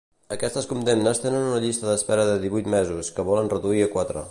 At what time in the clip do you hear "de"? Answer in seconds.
2.31-2.39